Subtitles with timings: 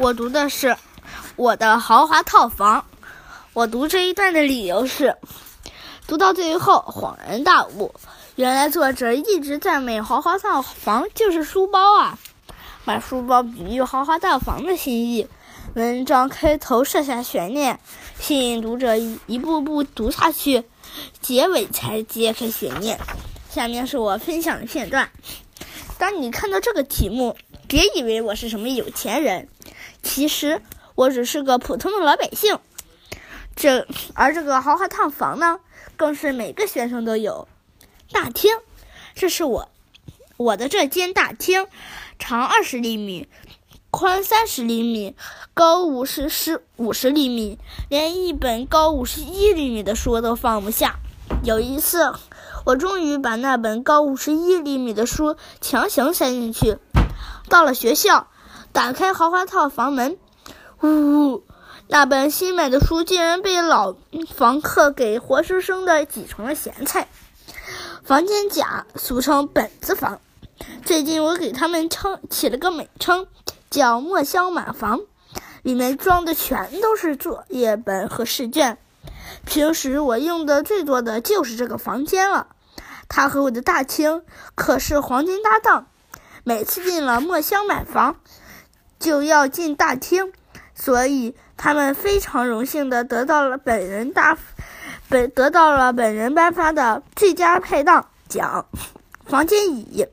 [0.00, 0.78] 我读的是
[1.36, 2.86] 我的豪华套房。
[3.52, 5.14] 我读这一段的理由是，
[6.06, 7.94] 读到最后恍然大悟，
[8.34, 12.18] 原来作者一直赞美豪华套房就是书包啊，
[12.86, 15.28] 把书包比喻豪华套房的心意。
[15.74, 17.78] 文章开头设下悬念，
[18.18, 20.64] 吸引读者一步步读下去，
[21.20, 22.98] 结尾才揭开悬念。
[23.50, 25.10] 下面是我分享的片段。
[25.98, 27.36] 当你看到这个题目，
[27.68, 29.48] 别以为我是什么有钱人，
[30.02, 30.62] 其实
[30.94, 32.58] 我只是个普通的老百姓。
[33.56, 35.60] 这而这个豪华套房呢，
[35.96, 37.46] 更是每个学生都有。
[38.12, 38.50] 大厅，
[39.14, 39.68] 这是我
[40.36, 41.66] 我的这间大厅，
[42.18, 43.28] 长二十厘米，
[43.90, 45.14] 宽三十厘米，
[45.52, 47.58] 高五十十五十厘米，
[47.88, 50.96] 连一本高五十一厘米的书都放不下。
[51.44, 52.12] 有一次，
[52.64, 56.78] 我终于把那本高五十一厘米的书强行塞进去。
[57.48, 58.28] 到了学校，
[58.72, 60.16] 打开豪华套房门，
[60.80, 60.88] 呜
[61.32, 61.44] 呜。
[61.88, 63.96] 那本新买的书竟然被老
[64.32, 67.08] 房客给活生生的挤成了咸菜。
[68.04, 70.20] 房间甲，俗称本子房，
[70.84, 73.26] 最近我给他们称起了个美称，
[73.70, 75.00] 叫“墨香满房”，
[75.62, 78.78] 里面装的全都是作业本和试卷。
[79.44, 82.46] 平时我用的最多的就是这个房间了，
[83.08, 84.22] 它和我的大厅
[84.54, 85.88] 可是黄金搭档。
[86.42, 88.16] 每次进了墨香满房，
[89.00, 90.32] 就要进大厅，
[90.72, 91.34] 所以。
[91.62, 94.38] 他们非常荣幸的得到了本人大
[95.10, 98.64] 本得到了本人颁发的最佳拍档奖。
[99.26, 100.06] 房间椅，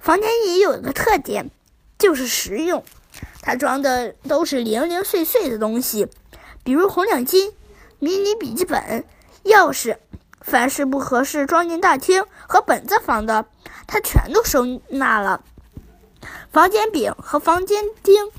[0.00, 1.52] 房间椅有一个特点，
[2.00, 2.82] 就是实用。
[3.42, 6.08] 它装的都是零零碎碎的东西，
[6.64, 7.52] 比如红领巾、
[8.00, 9.04] 迷你笔记本、
[9.44, 9.98] 钥匙，
[10.40, 13.46] 凡是不合适装进大厅和本子房的，
[13.86, 15.44] 它全都收纳了。
[16.52, 18.30] 房间饼和房间丁，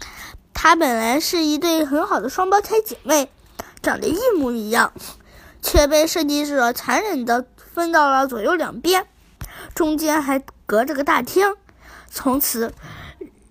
[0.53, 3.29] 她本来是一对很好的双胞胎姐妹，
[3.81, 4.93] 长得一模一样，
[5.61, 9.07] 却被设计者残忍地分到了左右两边，
[9.73, 11.55] 中间还隔着个大厅。
[12.09, 12.73] 从此，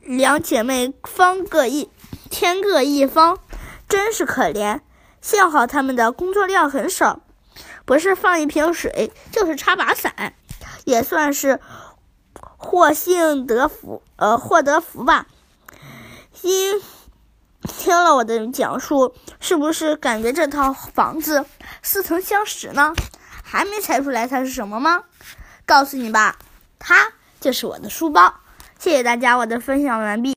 [0.03, 1.91] 两姐妹方各一，
[2.31, 3.39] 天各一方，
[3.89, 4.81] 真是可怜。
[5.21, 7.21] 幸好她们的工作量很少，
[7.85, 10.35] 不是放一瓶水，就是插把伞，
[10.85, 11.61] 也算是
[12.63, 15.27] 获幸得福，呃，获得福吧。
[16.33, 16.81] 听。
[17.65, 21.45] 听了我的讲述，是不是感觉这套房子
[21.81, 22.93] 似曾相识呢？
[23.45, 25.05] 还没猜出来它是什么吗？
[25.65, 26.37] 告诉你吧，
[26.81, 28.35] 它就是我的书包。
[28.81, 30.31] 谢谢大家，我的分享完毕。